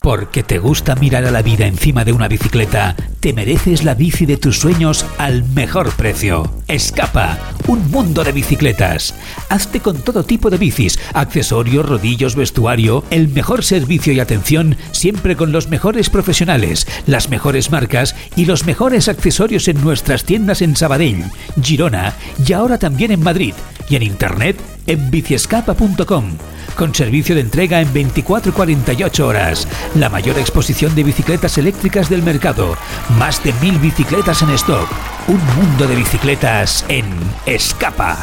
Porque 0.04 0.42
te 0.42 0.58
gusta 0.58 0.96
mirar 0.96 1.26
a 1.26 1.32
la 1.32 1.44
vida 1.44 1.68
encima 1.68 2.04
de 2.04 2.12
una 2.12 2.28
bicicleta, 2.28 2.96
te 3.20 3.34
mereces 3.34 3.84
la 3.84 3.94
bici 3.94 4.26
de 4.26 4.36
tus 4.36 4.58
sueños 4.58 5.06
al 5.20 5.44
mejor 5.44 5.92
precio. 5.92 6.52
Escapa, 6.68 7.38
un 7.68 7.92
mundo 7.92 8.24
de 8.24 8.32
bicicletas. 8.32 9.14
Hazte 9.50 9.80
con 9.80 10.02
todo 10.02 10.24
tipo 10.24 10.50
de 10.50 10.58
bicis, 10.58 10.98
accesorios, 11.14 11.88
rodillos, 11.88 12.36
vestuario, 12.36 13.04
el 13.12 13.28
mejor 13.28 13.64
servicio 13.64 14.12
y 14.12 14.20
atención, 14.20 14.76
siempre 14.92 15.36
con 15.36 15.52
los 15.52 15.68
mejores 15.68 16.10
profesionales, 16.10 16.88
las 17.06 17.30
mejores 17.30 17.70
marcas 17.70 18.16
y 18.36 18.46
los 18.46 18.66
mejores 18.66 19.08
accesorios 19.08 19.68
en 19.68 19.84
nuestras 19.84 20.24
tiendas 20.24 20.64
en 20.64 20.76
Sabadell, 20.76 21.26
Girona 21.62 22.16
y 22.44 22.54
ahora 22.54 22.80
también 22.80 23.12
en 23.12 23.22
Madrid 23.22 23.54
y 23.88 23.98
en 23.98 24.02
internet 24.02 24.58
en 24.88 25.12
biciescapa.com 25.12 26.38
con 26.76 26.96
servicio 26.96 27.36
de 27.36 27.42
entrega 27.42 27.82
en 27.82 27.94
24 27.94 28.52
y 28.52 28.54
48 28.54 29.28
horas. 29.28 29.68
La 29.96 30.10
mayor 30.10 30.38
exposición 30.40 30.96
de 30.96 31.04
bicicletas 31.04 31.58
eléctricas 31.58 32.10
del 32.10 32.24
mercado. 32.24 32.76
Más 33.18 33.44
de 33.44 33.54
mil 33.62 33.78
bicicletas 33.80 34.42
en 34.42 34.50
stock. 34.52 34.90
Un 35.28 35.40
mundo 35.56 35.88
de 35.88 35.96
bicicletas 35.96 36.86
en 36.88 37.06
Escapa. 37.46 38.18